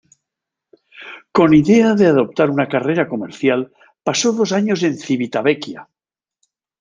Con 1.35 1.49
idea 1.61 1.89
de 1.99 2.05
adoptar 2.07 2.49
una 2.49 2.67
carrera 2.67 3.07
comercial 3.07 3.71
pasó 4.01 4.31
dos 4.33 4.51
años 4.51 4.81
en 4.81 4.97
Civitavecchia. 4.97 5.89